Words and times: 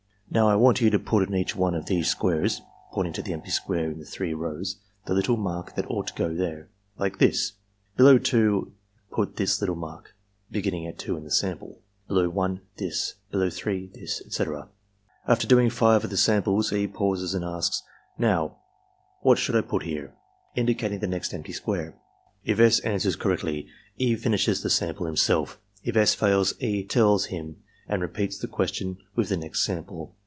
Now, 0.33 0.47
I 0.47 0.55
want 0.55 0.79
you 0.79 0.89
to 0.91 0.97
put 0.97 1.27
in 1.27 1.35
each 1.35 1.57
one 1.57 1.75
of 1.75 1.87
these 1.87 2.09
squares 2.09 2.61
(pointing 2.93 3.11
to 3.15 3.21
the 3.21 3.33
empty 3.33 3.49
squares 3.51 3.91
in 3.91 3.99
the 3.99 4.05
three 4.05 4.33
rows) 4.33 4.77
the 5.05 5.13
little 5.13 5.35
mark 5.35 5.75
that 5.75 5.91
ought 5.91 6.07
to 6.07 6.13
go 6.13 6.33
there, 6.33 6.69
like 6.97 7.17
this: 7.17 7.51
Below 7.97 8.17
2 8.17 8.71
pvi 9.11 9.35
this 9.35 9.59
little 9.59 9.75
mark 9.75 10.15
(be 10.49 10.61
ginning 10.61 10.87
at 10.87 10.97
2 10.97 11.17
in 11.17 11.25
the 11.25 11.31
sample), 11.31 11.81
below 12.07 12.29
1, 12.29 12.61
this; 12.77 13.15
below 13.29 13.49
3, 13.49 13.91
this;^^ 13.93 14.25
etc. 14.25 14.69
EXAMINER*S 14.69 14.69
GUIDE 14.69 15.27
113 15.27 15.31
After 15.33 15.47
doing 15.47 15.69
five 15.69 16.05
of 16.05 16.09
the 16.09 16.15
samples 16.15 16.71
E. 16.71 16.87
pauses 16.87 17.33
and 17.33 17.43
asks: 17.43 17.83
''Now, 18.17 18.53
what 19.19 19.37
should 19.37 19.57
I 19.57 19.61
piU 19.67 19.81
heref*' 19.83 20.11
(indicating 20.55 20.99
the 20.99 21.07
next 21.07 21.33
empty 21.33 21.51
square). 21.51 21.97
If 22.45 22.57
S. 22.57 22.79
answers 22.79 23.17
correctly, 23.17 23.67
E. 23.97 24.15
finishes 24.15 24.63
the 24.63 24.69
samples 24.69 25.07
himself; 25.07 25.59
if 25.83 25.97
S. 25.97 26.15
fails, 26.15 26.53
E. 26.61 26.85
tells 26.85 27.25
him 27.25 27.57
and 27.89 28.01
repeats 28.01 28.39
the 28.39 28.47
question 28.47 28.97
with 29.13 29.27
the 29.27 29.35
next 29.35 29.65
sample. 29.65 30.15